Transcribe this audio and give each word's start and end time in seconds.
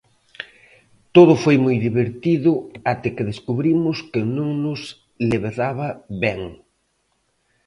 Todo 1.15 1.33
foi 1.43 1.57
moi 1.65 1.75
divertido 1.87 2.51
até 2.91 3.07
que 3.15 3.27
descubrimos 3.31 3.97
que 4.11 4.21
non 4.37 4.49
nos 4.63 4.81
levedaba 5.29 5.87
ben. 6.23 6.41